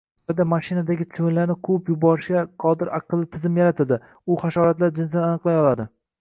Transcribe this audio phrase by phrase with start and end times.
[0.27, 4.01] Xitoyda mashinadagi chivinlarni quvib yuborishga qodir “aqlli” tizim yaratildi.
[4.25, 5.89] U hasharotlar jinsini aniqlay oladi